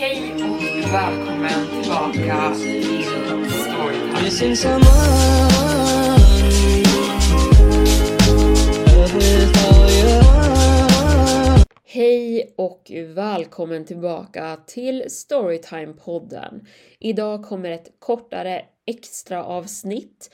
Hej 0.00 0.32
och 0.32 0.62
välkommen 0.92 1.82
tillbaka 1.82 2.54
till 2.54 3.04
Storytime. 3.50 4.84
Hej 11.84 12.54
och 12.56 12.92
välkommen 13.14 13.84
tillbaka 13.84 14.56
till 14.66 15.04
Storytime-podden. 15.08 16.66
Idag 16.98 17.44
kommer 17.44 17.70
ett 17.70 17.92
kortare 17.98 18.62
extra 18.86 19.44
avsnitt 19.44 20.30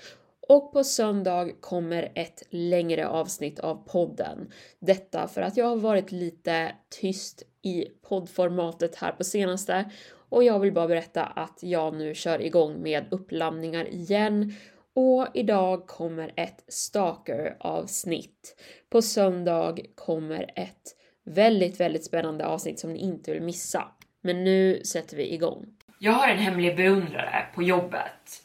och 0.49 0.73
på 0.73 0.85
söndag 0.85 1.51
kommer 1.61 2.13
ett 2.15 2.43
längre 2.51 3.09
avsnitt 3.09 3.59
av 3.59 3.89
podden. 3.89 4.53
Detta 4.79 5.29
för 5.29 5.43
att 5.43 5.57
jag 5.57 5.67
har 5.67 5.77
varit 5.77 6.13
lite 6.13 6.73
tyst 7.01 7.43
i 7.63 7.85
poddformatet 8.09 8.97
här 8.97 9.13
på 9.13 9.25
senaste 9.25 9.91
och 10.29 10.45
jag 10.45 10.61
vill 10.61 10.73
bara 10.73 10.89
berätta 10.89 11.25
att 11.25 11.59
jag 11.63 11.95
nu 11.95 12.15
kör 12.15 12.43
igång 12.43 12.83
med 12.83 13.05
uppladdningar 13.11 13.89
igen 13.89 14.55
och 14.95 15.27
idag 15.35 15.87
kommer 15.87 16.33
ett 16.37 16.65
stalker-avsnitt. 16.69 18.57
På 18.91 19.03
söndag 19.03 19.79
kommer 19.95 20.51
ett 20.55 20.97
väldigt, 21.25 21.81
väldigt 21.81 22.05
spännande 22.05 22.47
avsnitt 22.47 22.81
som 22.81 22.93
ni 22.93 22.99
inte 22.99 23.33
vill 23.33 23.43
missa. 23.43 23.85
Men 24.21 24.45
nu 24.45 24.85
sätter 24.85 25.17
vi 25.17 25.35
igång. 25.35 25.67
Jag 25.99 26.13
har 26.13 26.29
en 26.29 26.39
hemlig 26.39 26.77
beundrare 26.77 27.47
på 27.55 27.63
jobbet 27.63 28.44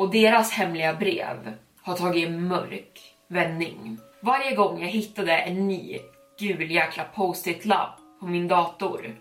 och 0.00 0.10
deras 0.10 0.52
hemliga 0.52 0.94
brev 0.94 1.56
har 1.82 1.96
tagit 1.96 2.28
en 2.28 2.48
mörk 2.48 3.00
vändning. 3.28 3.98
Varje 4.20 4.54
gång 4.54 4.82
jag 4.82 4.88
hittade 4.88 5.38
en 5.38 5.68
ny 5.68 5.98
gul 6.38 6.70
jäkla 6.70 7.04
post-it-lapp 7.04 7.96
på 8.20 8.26
min 8.26 8.48
dator 8.48 9.16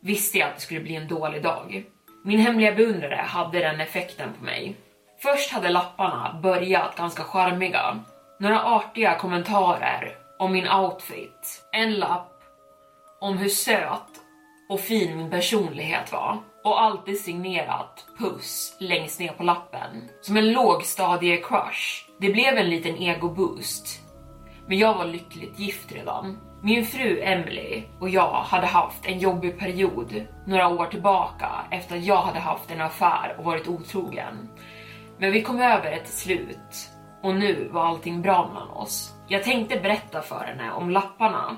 visste 0.00 0.38
jag 0.38 0.48
att 0.48 0.54
det 0.54 0.60
skulle 0.60 0.80
bli 0.80 0.96
en 0.96 1.08
dålig 1.08 1.42
dag. 1.42 1.84
Min 2.24 2.38
hemliga 2.38 2.72
beundrare 2.72 3.16
hade 3.16 3.58
den 3.58 3.80
effekten 3.80 4.28
på 4.38 4.44
mig. 4.44 4.76
Först 5.22 5.52
hade 5.52 5.68
lapparna 5.68 6.40
börjat 6.42 6.96
ganska 6.96 7.22
charmiga. 7.22 7.98
Några 8.40 8.64
artiga 8.64 9.18
kommentarer 9.18 10.12
om 10.38 10.52
min 10.52 10.68
outfit. 10.68 11.68
En 11.72 11.94
lapp 11.94 12.42
om 13.20 13.38
hur 13.38 13.48
söt 13.48 14.20
och 14.68 14.80
fin 14.80 15.16
min 15.16 15.30
personlighet 15.30 16.12
var. 16.12 16.38
Och 16.64 16.82
alltid 16.82 17.20
signerat 17.20 18.06
puss 18.18 18.76
längst 18.78 19.20
ner 19.20 19.32
på 19.32 19.42
lappen. 19.42 20.08
Som 20.20 20.36
en 20.36 20.56
lågstadie-crush. 20.56 22.04
Det 22.18 22.32
blev 22.32 22.56
en 22.58 22.70
liten 22.70 22.96
ego-boost. 22.96 24.00
Men 24.66 24.78
jag 24.78 24.94
var 24.94 25.04
lyckligt 25.04 25.58
gift 25.58 25.92
redan. 25.92 26.38
Min 26.62 26.86
fru 26.86 27.20
Emily 27.22 27.82
och 28.00 28.08
jag 28.08 28.32
hade 28.32 28.66
haft 28.66 29.06
en 29.06 29.18
jobbig 29.18 29.58
period 29.58 30.26
några 30.46 30.68
år 30.68 30.86
tillbaka 30.86 31.50
efter 31.70 31.96
att 31.96 32.04
jag 32.04 32.22
hade 32.22 32.38
haft 32.38 32.70
en 32.70 32.80
affär 32.80 33.34
och 33.38 33.44
varit 33.44 33.68
otrogen. 33.68 34.48
Men 35.18 35.32
vi 35.32 35.42
kom 35.42 35.60
över 35.60 35.90
det 35.90 36.00
till 36.00 36.16
slut 36.16 36.90
och 37.22 37.34
nu 37.34 37.68
var 37.72 37.86
allting 37.86 38.22
bra 38.22 38.48
mellan 38.48 38.70
oss. 38.70 39.14
Jag 39.28 39.44
tänkte 39.44 39.80
berätta 39.80 40.22
för 40.22 40.44
henne 40.44 40.72
om 40.72 40.90
lapparna 40.90 41.56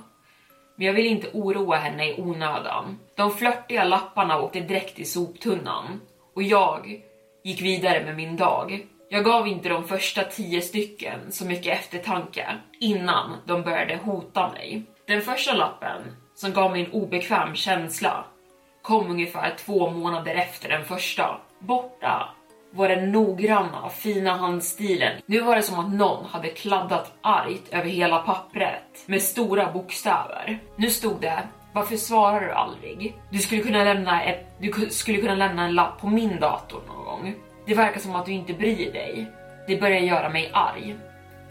men 0.83 0.87
jag 0.87 0.95
ville 0.95 1.09
inte 1.09 1.29
oroa 1.33 1.77
henne 1.77 2.09
i 2.09 2.21
onödan. 2.21 2.99
De 3.15 3.31
flörtiga 3.31 3.85
lapparna 3.85 4.41
åkte 4.41 4.61
direkt 4.61 4.99
i 4.99 5.05
soptunnan 5.05 6.01
och 6.35 6.43
jag 6.43 7.03
gick 7.45 7.63
vidare 7.63 8.05
med 8.05 8.17
min 8.17 8.37
dag. 8.37 8.87
Jag 9.09 9.25
gav 9.25 9.49
inte 9.49 9.69
de 9.69 9.85
första 9.85 10.25
tio 10.25 10.63
stycken 10.63 11.33
så 11.33 11.47
mycket 11.47 11.79
eftertanke 11.79 12.47
innan 12.81 13.37
de 13.47 13.63
började 13.63 13.97
hota 13.97 14.53
mig. 14.53 14.83
Den 15.07 15.23
första 15.23 15.55
lappen 15.55 16.17
som 16.35 16.53
gav 16.53 16.73
mig 16.73 16.85
en 16.85 16.93
obekväm 16.93 17.55
känsla 17.55 18.25
kom 18.83 19.11
ungefär 19.11 19.55
två 19.59 19.91
månader 19.91 20.35
efter 20.35 20.69
den 20.69 20.85
första. 20.85 21.41
Borta 21.59 22.29
var 22.75 22.89
den 22.89 23.13
noggranna, 23.13 23.89
fina 23.89 24.37
handstilen. 24.37 25.21
Nu 25.27 25.41
var 25.41 25.57
det 25.57 25.63
som 25.63 25.79
att 25.79 25.93
någon 25.93 26.25
hade 26.25 26.49
kladdat 26.49 27.13
argt 27.21 27.69
över 27.71 27.89
hela 27.89 28.19
pappret 28.19 29.05
med 29.07 29.23
stora 29.23 29.73
bokstäver. 29.73 30.59
Nu 30.77 30.91
stod 30.91 31.21
det 31.21 31.43
varför 31.73 31.97
svarar 31.97 32.41
du 32.41 32.53
aldrig? 32.53 33.15
Du 33.31 33.39
skulle 33.39 33.63
kunna 33.63 33.85
lämna 33.85 34.23
ett, 34.23 34.47
du 34.59 34.91
skulle 34.91 35.19
kunna 35.19 35.35
lämna 35.35 35.65
en 35.65 35.75
lapp 35.75 36.01
på 36.01 36.07
min 36.07 36.41
dator 36.41 36.83
någon 36.87 37.05
gång. 37.05 37.35
Det 37.67 37.75
verkar 37.75 38.01
som 38.01 38.17
att 38.17 38.27
du 38.27 38.33
inte 38.33 38.53
bryr 38.53 38.93
dig. 38.93 39.27
Det 39.67 39.81
börjar 39.81 40.01
göra 40.01 40.29
mig 40.29 40.51
arg. 40.53 40.97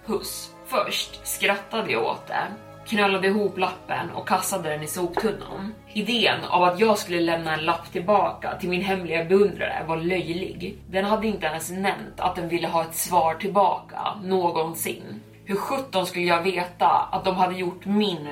Puss. 0.06 0.52
Först 0.68 1.28
skrattade 1.28 1.92
jag 1.92 2.04
åt 2.04 2.28
det, 2.28 2.48
knölade 2.86 3.28
ihop 3.28 3.58
lappen 3.58 4.12
och 4.12 4.28
kastade 4.28 4.70
den 4.70 4.84
i 4.84 4.88
soptunnan. 4.88 5.74
Idén 5.94 6.44
av 6.50 6.64
att 6.64 6.80
jag 6.80 6.98
skulle 6.98 7.22
lämna 7.22 7.54
en 7.54 7.66
lapp 7.66 7.92
tillbaka 7.92 8.58
till 8.60 8.70
min 8.70 8.82
hemliga 8.82 9.26
beundrare 9.26 9.86
var 9.88 9.98
löjlig. 9.98 10.78
Den 10.90 11.06
hade 11.06 11.28
inte 11.28 11.46
ens 11.46 11.72
nämnt 11.72 12.20
att 12.20 12.36
den 12.36 12.50
ville 12.50 12.68
ha 12.68 12.82
ett 12.82 12.96
svar 12.96 13.36
tillbaka 13.36 14.00
någonsin. 14.24 15.22
Hur 15.46 15.56
sjutton 15.56 16.06
skulle 16.06 16.26
jag 16.26 16.42
veta 16.42 16.88
att 16.88 17.26
de 17.26 17.36
hade 17.36 17.56
gjort 17.56 17.86
min 17.86 18.28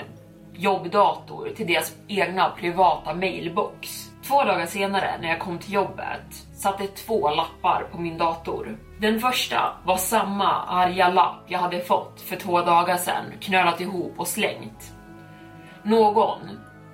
jobbdator 0.53 1.49
till 1.55 1.67
deras 1.67 1.95
egna 2.07 2.49
privata 2.49 3.13
mailbox? 3.13 4.09
Två 4.27 4.43
dagar 4.43 4.65
senare 4.65 5.17
när 5.21 5.29
jag 5.29 5.39
kom 5.39 5.57
till 5.59 5.73
jobbet 5.73 6.33
satte 6.53 6.87
två 6.87 7.29
lappar 7.29 7.87
på 7.91 8.01
min 8.01 8.17
dator. 8.17 8.77
Den 9.01 9.19
första 9.19 9.77
var 9.83 9.97
samma 9.97 10.63
arga 10.63 11.09
lapp 11.09 11.43
jag 11.47 11.59
hade 11.59 11.79
fått 11.79 12.21
för 12.21 12.35
två 12.35 12.61
dagar 12.61 12.97
sedan, 12.97 13.25
knölat 13.39 13.81
ihop 13.81 14.13
och 14.17 14.27
slängt. 14.27 14.93
Någon 15.83 16.39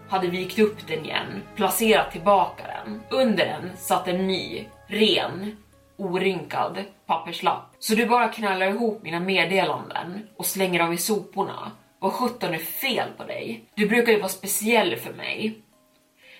hade 0.09 0.27
vikt 0.27 0.59
upp 0.59 0.87
den 0.87 1.05
igen, 1.05 1.41
placerat 1.55 2.11
tillbaka 2.11 2.63
den. 2.67 3.01
Under 3.09 3.45
den 3.45 3.77
satt 3.77 4.07
en 4.07 4.27
ny, 4.27 4.65
ren, 4.87 5.57
orynkad 5.97 6.83
papperslapp. 7.05 7.75
Så 7.79 7.95
du 7.95 8.05
bara 8.05 8.27
knallar 8.27 8.67
ihop 8.67 9.03
mina 9.03 9.19
meddelanden 9.19 10.27
och 10.37 10.45
slänger 10.45 10.79
dem 10.79 10.93
i 10.93 10.97
soporna. 10.97 11.71
Vad 11.99 12.13
sjutton 12.13 12.53
är 12.53 12.59
fel 12.59 13.09
på 13.17 13.23
dig? 13.23 13.63
Du 13.75 13.87
brukar 13.87 14.11
ju 14.11 14.19
vara 14.19 14.29
speciell 14.29 14.95
för 14.95 15.13
mig. 15.13 15.61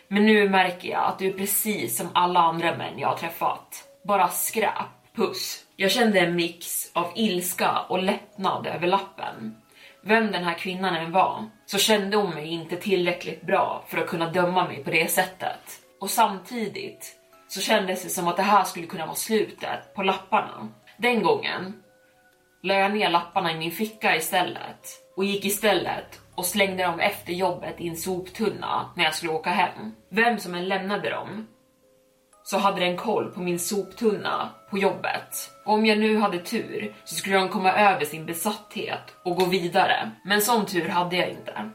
Men 0.08 0.26
nu 0.26 0.50
märker 0.50 0.90
jag 0.90 1.04
att 1.04 1.20
du 1.20 1.28
är 1.28 1.34
precis 1.34 1.98
som 1.98 2.08
alla 2.14 2.40
andra 2.40 2.78
män 2.78 3.00
jag 3.00 3.08
har 3.08 3.18
träffat. 3.18 3.84
Bara 4.04 4.28
skräp. 4.28 5.05
Puss. 5.16 5.66
Jag 5.76 5.92
kände 5.92 6.20
en 6.20 6.36
mix 6.36 6.92
av 6.94 7.12
ilska 7.16 7.80
och 7.90 8.04
lättnad 8.04 8.68
över 8.68 8.88
lappen. 8.88 9.56
Vem 10.02 10.32
den 10.32 10.44
här 10.44 10.54
kvinnan 10.54 10.96
än 10.96 11.12
var, 11.12 11.50
så 11.66 11.78
kände 11.78 12.18
hon 12.18 12.30
mig 12.30 12.48
inte 12.48 12.76
tillräckligt 12.76 13.42
bra 13.42 13.86
för 13.88 13.98
att 13.98 14.08
kunna 14.08 14.30
döma 14.32 14.68
mig 14.68 14.84
på 14.84 14.92
det 14.92 15.12
sättet. 15.12 15.60
Och 16.00 16.10
samtidigt 16.10 17.16
så 17.48 17.62
kändes 17.62 18.04
det 18.04 18.10
som 18.10 18.28
att 18.28 18.38
det 18.38 18.44
här 18.44 18.64
skulle 18.64 18.88
kunna 18.88 19.06
vara 19.06 19.16
slutet 19.16 19.94
på 19.96 20.04
lapparna. 20.04 20.68
Den 20.98 21.24
gången 21.24 21.74
la 22.64 22.74
jag 22.74 22.94
ner 22.94 23.10
lapparna 23.10 23.52
i 23.52 23.58
min 23.58 23.72
ficka 23.72 24.16
istället 24.16 24.88
och 25.16 25.26
gick 25.26 25.46
istället 25.46 26.22
och 26.36 26.46
slängde 26.46 26.84
dem 26.84 27.00
efter 27.00 27.34
jobbet 27.34 27.76
i 27.78 27.88
en 27.88 27.98
soptunna 27.98 28.94
när 28.96 29.04
jag 29.04 29.16
skulle 29.16 29.32
åka 29.32 29.50
hem. 29.50 29.92
Vem 30.10 30.40
som 30.40 30.56
än 30.56 30.68
lämnade 30.68 31.10
dem 31.10 31.48
så 32.48 32.58
hade 32.58 32.80
den 32.80 32.98
koll 32.98 33.32
på 33.32 33.40
min 33.40 33.60
soptunna 33.60 34.50
på 34.70 34.78
jobbet. 34.78 35.52
Och 35.64 35.74
om 35.74 35.86
jag 35.86 36.00
nu 36.00 36.18
hade 36.18 36.40
tur 36.40 36.94
så 37.04 37.16
skulle 37.16 37.36
de 37.36 37.50
komma 37.50 37.72
över 37.72 38.06
sin 38.06 38.26
besatthet 38.26 39.16
och 39.24 39.36
gå 39.36 39.46
vidare. 39.46 40.12
Men 40.26 40.42
sån 40.42 40.66
tur 40.66 40.90
hade 40.90 41.16
jag 41.16 41.30
inte. 41.30 41.70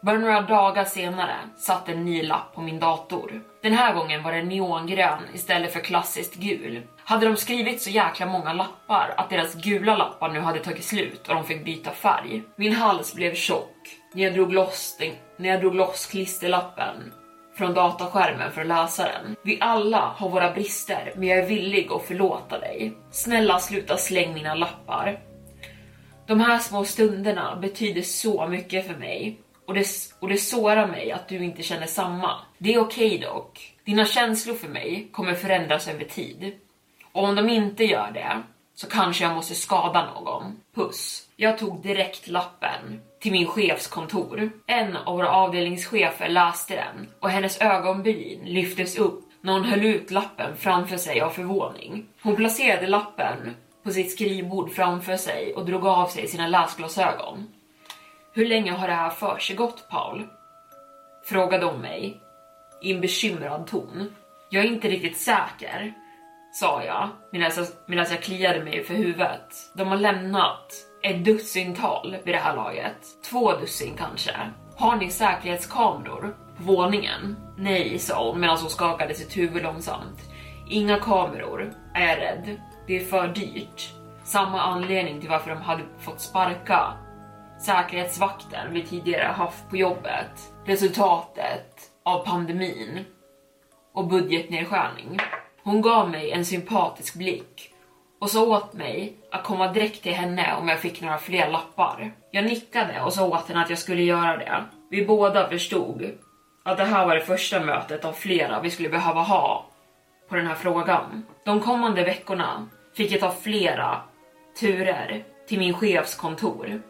Bara 0.00 0.18
några 0.18 0.40
dagar 0.40 0.84
senare 0.84 1.36
satt 1.56 1.88
en 1.88 2.04
ny 2.04 2.22
lapp 2.22 2.54
på 2.54 2.60
min 2.60 2.80
dator. 2.80 3.40
Den 3.62 3.72
här 3.72 3.94
gången 3.94 4.22
var 4.22 4.32
den 4.32 4.48
neongrön 4.48 5.22
istället 5.34 5.72
för 5.72 5.80
klassiskt 5.80 6.34
gul. 6.34 6.82
Hade 7.04 7.26
de 7.26 7.36
skrivit 7.36 7.82
så 7.82 7.90
jäkla 7.90 8.26
många 8.26 8.52
lappar 8.52 9.14
att 9.16 9.30
deras 9.30 9.54
gula 9.54 9.96
lappar 9.96 10.28
nu 10.28 10.40
hade 10.40 10.58
tagit 10.58 10.84
slut 10.84 11.28
och 11.28 11.34
de 11.34 11.44
fick 11.44 11.64
byta 11.64 11.90
färg. 11.90 12.42
Min 12.56 12.72
hals 12.72 13.14
blev 13.14 13.34
tjock 13.34 13.76
när 14.12 14.22
jag 14.22 14.34
drog 14.34 14.52
loss, 14.52 14.96
den, 14.98 15.12
när 15.36 15.48
jag 15.48 15.60
drog 15.60 15.74
loss 15.74 16.06
klisterlappen 16.06 17.12
från 17.54 17.74
dataskärmen 17.74 18.52
för 18.52 18.60
att 18.60 18.66
läsa 18.66 19.04
den. 19.04 19.36
Vi 19.42 19.58
alla 19.60 20.14
har 20.16 20.28
våra 20.28 20.52
brister, 20.52 21.12
men 21.16 21.28
jag 21.28 21.38
är 21.38 21.46
villig 21.46 21.92
att 21.92 22.02
förlåta 22.02 22.58
dig. 22.58 22.92
Snälla 23.10 23.58
sluta 23.58 23.96
släng 23.96 24.34
mina 24.34 24.54
lappar. 24.54 25.20
De 26.26 26.40
här 26.40 26.58
små 26.58 26.84
stunderna 26.84 27.56
betyder 27.56 28.02
så 28.02 28.46
mycket 28.46 28.86
för 28.86 28.94
mig 28.94 29.40
och 29.66 29.74
det, 29.74 29.86
och 30.20 30.28
det 30.28 30.36
sårar 30.36 30.86
mig 30.86 31.12
att 31.12 31.28
du 31.28 31.44
inte 31.44 31.62
känner 31.62 31.86
samma. 31.86 32.30
Det 32.58 32.74
är 32.74 32.80
okej 32.80 33.06
okay 33.06 33.18
dock. 33.18 33.74
Dina 33.84 34.04
känslor 34.04 34.54
för 34.54 34.68
mig 34.68 35.08
kommer 35.12 35.34
förändras 35.34 35.88
över 35.88 36.04
tid. 36.04 36.52
Och 37.12 37.24
om 37.24 37.34
de 37.34 37.48
inte 37.48 37.84
gör 37.84 38.10
det 38.14 38.42
så 38.74 38.86
kanske 38.86 39.24
jag 39.24 39.34
måste 39.34 39.54
skada 39.54 40.10
någon. 40.14 40.60
Puss. 40.74 41.28
Jag 41.36 41.58
tog 41.58 41.82
direkt 41.82 42.28
lappen 42.28 43.00
till 43.20 43.32
min 43.32 43.46
chefs 43.46 43.86
kontor. 43.86 44.50
En 44.66 44.96
av 44.96 45.16
våra 45.16 45.30
avdelningschefer 45.30 46.28
läste 46.28 46.74
den 46.74 47.08
och 47.20 47.30
hennes 47.30 47.60
ögonbryn 47.60 48.40
lyftes 48.44 48.98
upp 48.98 49.24
när 49.40 49.52
hon 49.52 49.64
höll 49.64 49.84
ut 49.84 50.10
lappen 50.10 50.56
framför 50.56 50.96
sig 50.96 51.20
av 51.20 51.30
förvåning. 51.30 52.06
Hon 52.22 52.36
placerade 52.36 52.86
lappen 52.86 53.56
på 53.84 53.90
sitt 53.90 54.12
skrivbord 54.12 54.72
framför 54.72 55.16
sig 55.16 55.54
och 55.54 55.66
drog 55.66 55.86
av 55.86 56.06
sig 56.06 56.28
sina 56.28 56.48
läsglasögon. 56.48 57.48
Hur 58.32 58.46
länge 58.46 58.72
har 58.72 58.88
det 58.88 58.94
här 58.94 59.10
för 59.10 59.38
sig 59.38 59.56
gått, 59.56 59.88
Paul? 59.88 60.26
Frågade 61.24 61.66
hon 61.66 61.80
mig 61.80 62.20
i 62.82 62.92
en 62.92 63.00
bekymrad 63.00 63.66
ton. 63.66 64.14
Jag 64.50 64.64
är 64.64 64.68
inte 64.68 64.88
riktigt 64.88 65.18
säker, 65.18 65.94
sa 66.54 66.84
jag 66.84 67.08
medan 67.32 67.50
jag, 67.56 67.66
medan 67.86 68.06
jag 68.10 68.22
kliade 68.22 68.64
mig 68.64 68.84
för 68.84 68.94
huvudet. 68.94 69.72
De 69.74 69.88
har 69.88 69.96
lämnat 69.96 70.72
ett 71.02 71.24
dussintal 71.24 72.16
vid 72.24 72.34
det 72.34 72.38
här 72.38 72.56
laget. 72.56 72.96
Två 73.30 73.52
dussin 73.52 73.94
kanske. 73.98 74.36
Har 74.76 74.96
ni 74.96 75.10
säkerhetskameror 75.10 76.36
på 76.56 76.62
våningen? 76.62 77.36
Nej, 77.56 77.98
sa 77.98 78.30
hon 78.30 78.40
medan 78.40 78.58
hon 78.58 78.70
skakade 78.70 79.14
sitt 79.14 79.36
huvud 79.36 79.62
långsamt. 79.62 80.20
Inga 80.68 80.98
kameror, 80.98 81.72
är 81.94 82.08
jag 82.08 82.18
rädd. 82.18 82.60
Det 82.86 82.96
är 82.96 83.04
för 83.04 83.28
dyrt. 83.28 83.92
Samma 84.24 84.60
anledning 84.60 85.20
till 85.20 85.30
varför 85.30 85.50
de 85.50 85.62
hade 85.62 85.82
fått 85.98 86.20
sparka 86.20 86.92
säkerhetsvakten 87.60 88.72
vi 88.72 88.86
tidigare 88.86 89.32
haft 89.32 89.70
på 89.70 89.76
jobbet. 89.76 90.52
Resultatet 90.66 91.90
av 92.04 92.24
pandemin 92.24 93.04
och 93.94 94.08
budgetnedskärning. 94.08 95.18
Hon 95.64 95.82
gav 95.82 96.10
mig 96.10 96.30
en 96.30 96.44
sympatisk 96.44 97.14
blick 97.14 97.70
och 98.18 98.30
sa 98.30 98.42
åt 98.44 98.72
mig 98.72 99.16
att 99.30 99.44
komma 99.44 99.72
direkt 99.72 100.02
till 100.02 100.12
henne 100.12 100.54
om 100.60 100.68
jag 100.68 100.80
fick 100.80 101.00
några 101.00 101.18
fler 101.18 101.50
lappar. 101.50 102.12
Jag 102.30 102.44
nickade 102.44 103.02
och 103.02 103.12
sa 103.12 103.26
åt 103.26 103.48
henne 103.48 103.62
att 103.62 103.70
jag 103.70 103.78
skulle 103.78 104.02
göra 104.02 104.36
det. 104.36 104.64
Vi 104.90 105.06
båda 105.06 105.48
förstod 105.48 106.10
att 106.64 106.76
det 106.76 106.84
här 106.84 107.06
var 107.06 107.14
det 107.14 107.20
första 107.20 107.60
mötet 107.60 108.04
av 108.04 108.12
flera 108.12 108.60
vi 108.60 108.70
skulle 108.70 108.88
behöva 108.88 109.20
ha 109.20 109.66
på 110.28 110.36
den 110.36 110.46
här 110.46 110.54
frågan. 110.54 111.26
De 111.44 111.60
kommande 111.60 112.04
veckorna 112.04 112.68
fick 112.96 113.12
jag 113.12 113.20
ta 113.20 113.30
flera 113.30 114.00
turer 114.60 115.24
till 115.48 115.58
min 115.58 115.74
chefs 115.74 116.14
kontor 116.14 116.82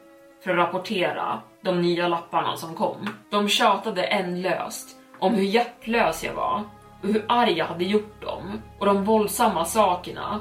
för 0.45 0.51
att 0.51 0.57
rapportera 0.57 1.41
de 1.63 1.83
nya 1.83 2.09
lapparna 2.09 2.57
som 2.57 2.75
kom. 2.75 3.09
De 3.31 3.49
tjatade 3.49 4.03
ändlöst 4.05 4.97
om 5.19 5.35
hur 5.35 5.45
hjärtlös 5.45 6.25
jag 6.25 6.35
var 6.35 6.63
och 7.05 7.13
hur 7.13 7.25
arg 7.29 7.53
jag 7.53 7.67
hade 7.67 7.85
gjort 7.85 8.23
dem 8.23 8.63
och 8.79 8.87
de 8.87 9.05
våldsamma 9.05 9.65
sakerna 9.65 10.41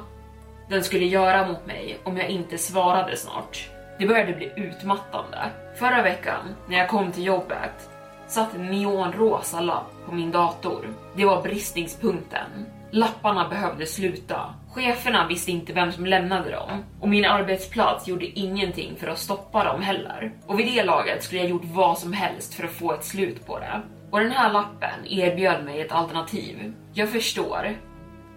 den 0.68 0.84
skulle 0.84 1.04
göra 1.04 1.46
mot 1.46 1.66
mig 1.66 1.98
om 2.04 2.16
jag 2.16 2.28
inte 2.28 2.58
svarade 2.58 3.16
snart. 3.16 3.68
Det 3.98 4.06
började 4.06 4.32
bli 4.32 4.52
utmattande. 4.56 5.38
Förra 5.78 6.02
veckan 6.02 6.54
när 6.68 6.78
jag 6.78 6.88
kom 6.88 7.12
till 7.12 7.24
jobbet 7.24 7.90
satt 8.26 8.54
en 8.54 8.66
neonrosa 8.66 9.60
lapp 9.60 9.92
på 10.06 10.14
min 10.14 10.30
dator. 10.30 10.88
Det 11.16 11.24
var 11.24 11.42
bristningspunkten. 11.42 12.66
Lapparna 12.90 13.48
behövde 13.48 13.86
sluta. 13.86 14.54
Cheferna 14.72 15.28
visste 15.28 15.50
inte 15.50 15.72
vem 15.72 15.92
som 15.92 16.06
lämnade 16.06 16.50
dem 16.50 16.84
och 17.00 17.08
min 17.08 17.24
arbetsplats 17.24 18.08
gjorde 18.08 18.38
ingenting 18.38 18.96
för 18.96 19.06
att 19.06 19.18
stoppa 19.18 19.64
dem 19.64 19.82
heller. 19.82 20.32
Och 20.46 20.58
vid 20.58 20.66
det 20.66 20.84
laget 20.84 21.22
skulle 21.24 21.40
jag 21.40 21.50
gjort 21.50 21.64
vad 21.64 21.98
som 21.98 22.12
helst 22.12 22.54
för 22.54 22.64
att 22.64 22.72
få 22.72 22.92
ett 22.92 23.04
slut 23.04 23.46
på 23.46 23.58
det. 23.58 23.82
Och 24.14 24.20
den 24.20 24.32
här 24.32 24.52
lappen 24.52 25.06
erbjöd 25.06 25.64
mig 25.64 25.80
ett 25.80 25.92
alternativ. 25.92 26.72
Jag 26.92 27.08
förstår. 27.08 27.78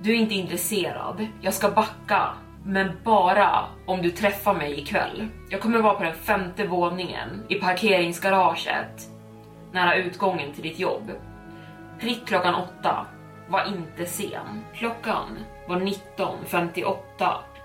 Du 0.01 0.11
är 0.11 0.15
inte 0.15 0.33
intresserad. 0.33 1.27
Jag 1.41 1.53
ska 1.53 1.71
backa. 1.71 2.33
Men 2.65 2.91
bara 3.03 3.65
om 3.85 4.01
du 4.01 4.11
träffar 4.11 4.53
mig 4.53 4.79
ikväll. 4.79 5.27
Jag 5.49 5.61
kommer 5.61 5.79
vara 5.79 5.93
på 5.93 6.03
den 6.03 6.15
femte 6.15 6.67
våningen 6.67 7.43
i 7.49 7.55
parkeringsgaraget 7.55 9.09
nära 9.71 9.95
utgången 9.95 10.53
till 10.53 10.63
ditt 10.63 10.79
jobb. 10.79 11.11
Prick 11.99 12.27
klockan 12.27 12.55
åtta. 12.55 13.05
Var 13.49 13.67
inte 13.67 14.05
sen. 14.05 14.63
Klockan 14.73 15.39
var 15.67 15.79
19.58 15.79 16.95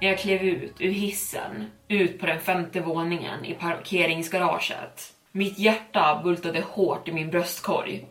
när 0.00 0.08
jag 0.08 0.18
klev 0.18 0.42
ut 0.42 0.74
ur 0.78 0.90
hissen 0.90 1.70
ut 1.88 2.20
på 2.20 2.26
den 2.26 2.40
femte 2.40 2.80
våningen 2.80 3.44
i 3.44 3.54
parkeringsgaraget. 3.54 5.11
Mitt 5.34 5.58
hjärta 5.58 6.20
bultade 6.24 6.60
hårt 6.60 7.08
i 7.08 7.12
min 7.12 7.30
bröstkorg 7.30 8.06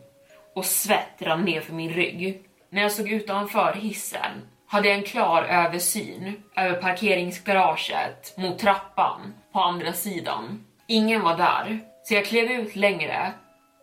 och 0.54 0.64
svett 0.64 1.22
rann 1.22 1.44
ner 1.44 1.60
för 1.60 1.72
min 1.72 1.90
rygg. 1.90 2.42
När 2.70 2.82
jag 2.82 2.92
såg 2.92 3.08
utanför 3.08 3.72
hissen 3.72 4.48
hade 4.66 4.88
jag 4.88 4.96
en 4.96 5.04
klar 5.04 5.42
översyn 5.42 6.42
över 6.56 6.82
parkeringsgaraget 6.82 8.34
mot 8.36 8.58
trappan 8.58 9.34
på 9.52 9.60
andra 9.60 9.92
sidan. 9.92 10.64
Ingen 10.88 11.22
var 11.22 11.36
där, 11.36 11.78
så 12.02 12.14
jag 12.14 12.24
klev 12.24 12.50
ut 12.50 12.76
längre 12.76 13.32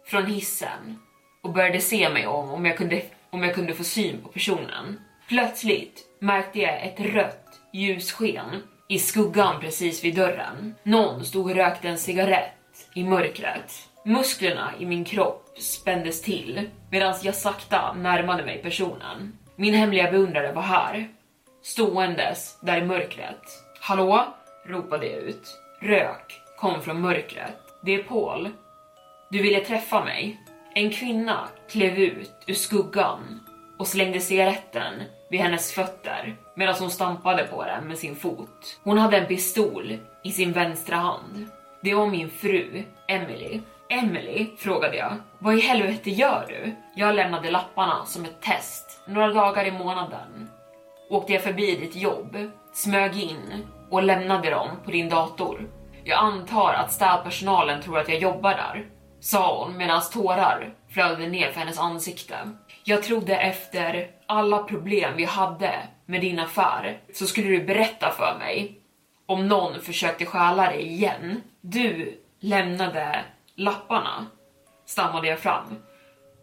från 0.06 0.26
hissen 0.26 1.00
och 1.44 1.54
började 1.54 1.80
se 1.80 2.10
mig 2.10 2.28
om 2.28 2.52
om 2.52 2.66
jag 2.66 2.78
kunde, 2.78 3.02
om 3.30 3.44
jag 3.44 3.56
kunde 3.56 3.74
få 3.74 3.84
syn 3.84 4.22
på 4.22 4.30
personen. 4.30 5.00
Plötsligt 5.28 6.02
märkte 6.20 6.60
jag 6.60 6.84
ett 6.84 7.00
rött 7.00 7.60
ljussken 7.74 8.64
i 8.90 9.00
skuggan 9.00 9.62
precis 9.62 10.04
vid 10.04 10.16
dörren. 10.16 10.76
Någon 10.84 11.26
stod 11.26 11.46
och 11.46 11.56
rökte 11.56 11.90
en 11.90 11.98
cigarett 11.98 12.59
i 12.94 13.04
mörkret. 13.04 13.90
Musklerna 14.06 14.72
i 14.80 14.86
min 14.86 15.06
kropp 15.06 15.50
spändes 15.60 16.22
till 16.22 16.70
medan 16.92 17.16
jag 17.24 17.36
sakta 17.36 17.94
närmade 17.94 18.46
mig 18.46 18.62
personen. 18.62 19.38
Min 19.56 19.74
hemliga 19.74 20.12
beundrare 20.12 20.52
var 20.52 20.62
här, 20.62 21.10
ståendes 21.62 22.60
där 22.62 22.78
i 22.78 22.86
mörkret. 22.86 23.42
Hallå? 23.82 24.26
ropade 24.66 25.08
jag 25.08 25.20
ut. 25.20 25.60
Rök 25.82 26.42
kom 26.58 26.82
från 26.82 27.02
mörkret. 27.02 27.58
Det 27.84 27.96
är 27.96 28.04
Paul. 28.04 28.50
Du 29.30 29.42
ville 29.42 29.60
träffa 29.60 30.06
mig? 30.06 30.40
En 30.74 30.92
kvinna 30.92 31.48
klev 31.70 31.98
ut 31.98 32.32
ur 32.48 32.54
skuggan 32.54 33.40
och 33.80 33.88
slängde 33.88 34.20
cigaretten 34.20 34.94
vid 35.30 35.40
hennes 35.40 35.74
fötter 35.74 36.36
medan 36.56 36.76
hon 36.80 36.92
stampade 36.92 37.44
på 37.44 37.64
den 37.64 37.88
med 37.88 37.98
sin 37.98 38.16
fot. 38.16 38.80
Hon 38.84 38.98
hade 38.98 39.18
en 39.18 39.26
pistol 39.26 39.98
i 40.24 40.32
sin 40.32 40.52
vänstra 40.52 40.96
hand. 40.96 41.50
Det 41.82 41.96
var 41.96 42.08
min 42.08 42.30
fru, 42.30 42.84
Emily. 43.08 43.62
Emily, 43.90 44.48
frågade 44.58 44.98
jag. 44.98 45.16
Vad 45.40 45.56
i 45.56 45.62
helvete 45.62 46.10
gör 46.10 46.46
du? 46.48 46.76
Jag 46.96 47.16
lämnade 47.16 47.52
lapparna 47.52 48.06
som 48.06 48.26
ett 48.26 48.42
test. 48.42 49.02
Några 49.08 49.34
dagar 49.34 49.66
i 49.66 49.72
månaden 49.72 50.50
åkte 51.10 51.34
jag 51.34 51.44
förbi 51.44 51.76
ditt 51.76 51.96
jobb, 51.96 52.38
smög 52.74 53.18
in 53.18 53.66
och 53.90 54.04
lämnade 54.04 54.50
dem 54.50 54.70
på 54.86 54.92
din 54.92 55.10
dator. 55.10 55.70
Jag 56.04 56.20
antar 56.20 56.74
att 56.74 56.92
städpersonalen 56.92 57.82
tror 57.82 58.00
att 58.00 58.10
jag 58.10 58.18
jobbar 58.18 58.52
där, 58.52 58.86
sa 59.20 59.64
hon 59.64 59.78
medan 59.78 60.02
tårar 60.14 60.74
flödade 60.90 61.28
ner 61.28 61.52
för 61.52 61.60
hennes 61.60 61.80
ansikte. 61.80 62.36
Jag 62.84 63.04
trodde 63.04 63.36
efter 63.36 64.08
alla 64.26 64.64
problem 64.64 65.14
vi 65.18 65.26
hade 65.26 65.74
med 66.06 66.22
din 66.22 66.40
affär 66.40 67.02
så 67.14 67.26
skulle 67.26 67.48
du 67.48 67.64
berätta 67.64 68.12
för 68.12 68.40
mig 68.40 68.79
om 69.30 69.48
någon 69.48 69.82
försökte 69.82 70.26
stjäla 70.26 70.70
dig 70.70 70.88
igen. 70.88 71.42
Du 71.62 72.20
lämnade 72.40 73.26
lapparna, 73.56 74.26
stammade 74.86 75.28
jag 75.28 75.40
fram. 75.40 75.76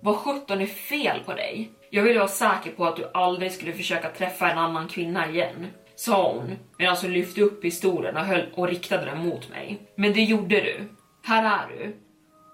Vad 0.01 0.17
sjutton 0.17 0.61
är 0.61 0.67
fel 0.67 1.21
på 1.25 1.33
dig? 1.33 1.71
Jag 1.91 2.03
ville 2.03 2.19
vara 2.19 2.29
säker 2.29 2.71
på 2.71 2.87
att 2.87 2.97
du 2.97 3.11
aldrig 3.15 3.53
skulle 3.53 3.73
försöka 3.73 4.11
träffa 4.11 4.51
en 4.51 4.59
annan 4.59 4.89
kvinna 4.89 5.29
igen, 5.29 5.67
sa 5.97 6.33
hon 6.33 6.57
medan 6.79 6.97
hon 7.03 7.13
lyfte 7.13 7.43
upp 7.43 7.63
pistolen 7.63 8.17
och, 8.17 8.25
höll 8.25 8.47
och 8.55 8.69
riktade 8.69 9.05
den 9.05 9.29
mot 9.29 9.49
mig. 9.49 9.79
Men 9.95 10.13
det 10.13 10.23
gjorde 10.23 10.61
du. 10.61 10.89
Här 11.25 11.45
är 11.45 11.77
du. 11.77 11.97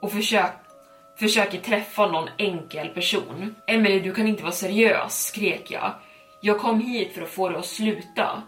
Och 0.02 0.12
försök, 0.12 0.52
försöker 1.18 1.58
träffa 1.58 2.06
någon 2.06 2.28
enkel 2.38 2.88
person. 2.88 3.54
Emily, 3.66 4.00
du 4.00 4.14
kan 4.14 4.26
inte 4.26 4.42
vara 4.42 4.52
seriös, 4.52 5.24
skrek 5.24 5.70
jag. 5.70 5.94
Jag 6.42 6.58
kom 6.58 6.80
hit 6.80 7.12
för 7.14 7.22
att 7.22 7.28
få 7.28 7.48
dig 7.48 7.58
att 7.58 7.66
sluta. 7.66 8.42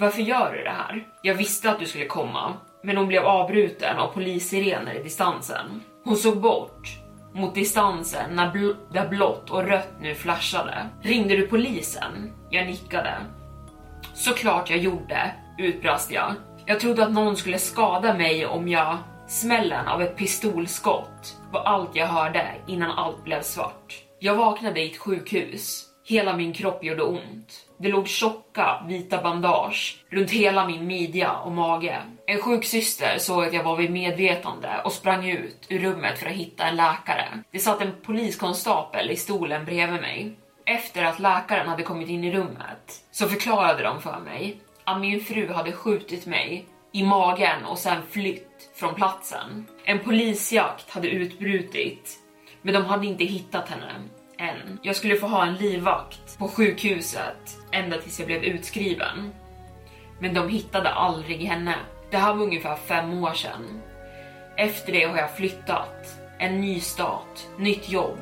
Varför 0.00 0.22
gör 0.22 0.52
du 0.52 0.64
det 0.64 0.70
här? 0.70 1.06
Jag 1.22 1.34
visste 1.34 1.70
att 1.70 1.78
du 1.78 1.86
skulle 1.86 2.06
komma, 2.06 2.54
men 2.82 2.96
hon 2.96 3.08
blev 3.08 3.24
avbruten 3.24 3.98
av 3.98 4.12
polissirener 4.12 4.94
i 4.94 5.02
distansen. 5.02 5.82
Hon 6.04 6.16
såg 6.16 6.40
bort 6.40 6.88
mot 7.34 7.54
distansen 7.54 8.36
när 8.36 8.50
bl 8.50 8.70
där 8.92 9.08
blått 9.08 9.50
och 9.50 9.64
rött 9.64 9.92
nu 10.00 10.14
flashade. 10.14 10.88
Ringde 11.02 11.36
du 11.36 11.46
polisen? 11.46 12.32
Jag 12.50 12.66
nickade. 12.66 13.14
Såklart 14.14 14.70
jag 14.70 14.78
gjorde, 14.78 15.34
utbrast 15.58 16.10
jag. 16.10 16.34
Jag 16.66 16.80
trodde 16.80 17.04
att 17.04 17.12
någon 17.12 17.36
skulle 17.36 17.58
skada 17.58 18.14
mig 18.14 18.46
om 18.46 18.68
jag... 18.68 18.98
Smällen 19.28 19.88
av 19.88 20.02
ett 20.02 20.16
pistolskott 20.16 21.36
var 21.52 21.60
allt 21.60 21.96
jag 21.96 22.06
hörde 22.06 22.46
innan 22.66 22.90
allt 22.90 23.24
blev 23.24 23.42
svart. 23.42 23.94
Jag 24.18 24.36
vaknade 24.36 24.80
i 24.80 24.90
ett 24.90 24.98
sjukhus. 24.98 25.89
Hela 26.04 26.36
min 26.36 26.52
kropp 26.52 26.84
gjorde 26.84 27.02
ont. 27.02 27.66
Det 27.78 27.88
låg 27.88 28.08
tjocka 28.08 28.84
vita 28.88 29.22
bandage 29.22 30.04
runt 30.10 30.30
hela 30.30 30.66
min 30.66 30.86
midja 30.86 31.32
och 31.32 31.52
mage. 31.52 32.02
En 32.26 32.40
sjuksyster 32.40 33.18
såg 33.18 33.44
att 33.44 33.52
jag 33.52 33.64
var 33.64 33.76
vid 33.76 33.90
medvetande 33.90 34.80
och 34.84 34.92
sprang 34.92 35.30
ut 35.30 35.66
ur 35.68 35.78
rummet 35.78 36.18
för 36.18 36.26
att 36.26 36.32
hitta 36.32 36.64
en 36.64 36.76
läkare. 36.76 37.28
Det 37.50 37.58
satt 37.58 37.80
en 37.80 37.92
poliskonstapel 38.02 39.10
i 39.10 39.16
stolen 39.16 39.64
bredvid 39.64 40.00
mig. 40.00 40.32
Efter 40.66 41.04
att 41.04 41.18
läkaren 41.18 41.68
hade 41.68 41.82
kommit 41.82 42.08
in 42.08 42.24
i 42.24 42.32
rummet 42.32 43.04
så 43.10 43.28
förklarade 43.28 43.82
de 43.82 44.00
för 44.00 44.20
mig 44.20 44.60
att 44.84 45.00
min 45.00 45.20
fru 45.20 45.52
hade 45.52 45.72
skjutit 45.72 46.26
mig 46.26 46.66
i 46.92 47.02
magen 47.02 47.64
och 47.64 47.78
sen 47.78 48.02
flytt 48.10 48.70
från 48.74 48.94
platsen. 48.94 49.66
En 49.84 49.98
polisjakt 49.98 50.90
hade 50.90 51.08
utbrutit, 51.08 52.18
men 52.62 52.74
de 52.74 52.84
hade 52.84 53.06
inte 53.06 53.24
hittat 53.24 53.68
henne 53.68 53.92
än. 54.40 54.78
Jag 54.82 54.96
skulle 54.96 55.16
få 55.16 55.26
ha 55.26 55.46
en 55.46 55.54
livvakt 55.54 56.38
på 56.38 56.48
sjukhuset 56.48 57.58
ända 57.72 57.98
tills 57.98 58.18
jag 58.18 58.26
blev 58.26 58.44
utskriven. 58.44 59.32
Men 60.18 60.34
de 60.34 60.48
hittade 60.48 60.88
aldrig 60.88 61.40
henne. 61.40 61.74
Det 62.10 62.16
här 62.16 62.34
var 62.34 62.44
ungefär 62.44 62.76
fem 62.76 63.24
år 63.24 63.32
sedan. 63.32 63.82
Efter 64.56 64.92
det 64.92 65.04
har 65.04 65.16
jag 65.16 65.36
flyttat, 65.36 66.20
en 66.38 66.60
ny 66.60 66.80
stat, 66.80 67.48
nytt 67.58 67.88
jobb, 67.88 68.18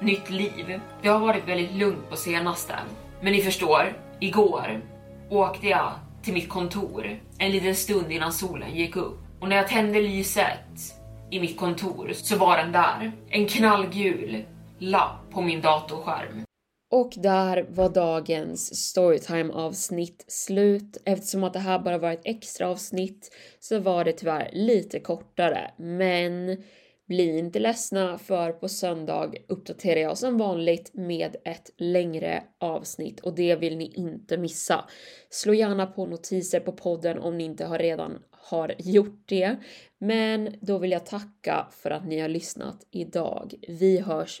nytt 0.00 0.30
liv. 0.30 0.80
Det 1.02 1.08
har 1.08 1.18
varit 1.18 1.48
väldigt 1.48 1.72
lugnt 1.72 2.10
på 2.10 2.16
senaste. 2.16 2.74
Men 3.20 3.32
ni 3.32 3.42
förstår, 3.42 3.92
igår 4.20 4.80
åkte 5.30 5.68
jag 5.68 5.92
till 6.22 6.34
mitt 6.34 6.48
kontor 6.48 7.18
en 7.38 7.52
liten 7.52 7.74
stund 7.74 8.12
innan 8.12 8.32
solen 8.32 8.74
gick 8.74 8.96
upp. 8.96 9.18
Och 9.40 9.48
när 9.48 9.56
jag 9.56 9.68
tände 9.68 10.00
lyset 10.00 10.98
i 11.30 11.40
mitt 11.40 11.56
kontor 11.56 12.10
så 12.14 12.36
var 12.36 12.56
den 12.56 12.72
där. 12.72 13.12
En 13.30 13.46
knallgul 13.46 14.44
lapp 14.82 15.30
på 15.30 15.42
min 15.42 15.60
datorskärm. 15.60 16.44
Och 16.90 17.12
där 17.16 17.66
var 17.68 17.88
dagens 17.88 18.90
storytime 18.90 19.52
avsnitt 19.52 20.24
slut. 20.28 20.96
Eftersom 21.04 21.44
att 21.44 21.52
det 21.52 21.58
här 21.58 21.78
bara 21.78 21.98
var 21.98 22.12
ett 22.12 22.20
extra 22.24 22.68
avsnitt 22.68 23.34
så 23.60 23.78
var 23.78 24.04
det 24.04 24.12
tyvärr 24.12 24.50
lite 24.52 25.00
kortare. 25.00 25.70
Men 25.78 26.62
bli 27.08 27.38
inte 27.38 27.58
ledsna 27.58 28.18
för 28.18 28.52
på 28.52 28.68
söndag 28.68 29.32
uppdaterar 29.48 30.00
jag 30.00 30.18
som 30.18 30.38
vanligt 30.38 30.90
med 30.94 31.36
ett 31.44 31.70
längre 31.78 32.44
avsnitt 32.58 33.20
och 33.20 33.34
det 33.34 33.56
vill 33.56 33.76
ni 33.76 33.92
inte 33.94 34.38
missa. 34.38 34.84
Slå 35.30 35.54
gärna 35.54 35.86
på 35.86 36.06
notiser 36.06 36.60
på 36.60 36.72
podden 36.72 37.18
om 37.18 37.38
ni 37.38 37.44
inte 37.44 37.64
har 37.64 37.78
redan 37.78 38.22
har 38.30 38.74
gjort 38.78 39.22
det. 39.28 39.56
Men 39.98 40.54
då 40.60 40.78
vill 40.78 40.90
jag 40.90 41.06
tacka 41.06 41.68
för 41.70 41.90
att 41.90 42.06
ni 42.06 42.20
har 42.20 42.28
lyssnat 42.28 42.86
idag. 42.90 43.54
Vi 43.68 44.00
hörs 44.00 44.40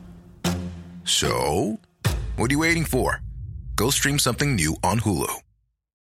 So, 1.03 1.79
what 2.35 2.49
are 2.49 2.53
you 2.53 2.59
waiting 2.59 2.85
for? 2.85 3.21
Go 3.75 3.89
stream 3.89 4.19
something 4.19 4.55
new 4.55 4.75
on 4.83 4.99
Hulu. 4.99 5.33